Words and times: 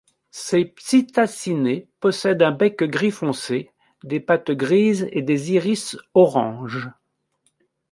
Ces 0.31 0.65
Psittacinae 0.65 1.85
possèdent 1.99 2.41
un 2.41 2.49
bec 2.51 2.81
gris 2.85 3.11
foncé, 3.11 3.69
des 4.03 4.19
pattes 4.19 4.49
grises 4.49 5.07
et 5.11 5.21
des 5.21 5.51
iris 5.51 5.95
orange. 6.15 6.89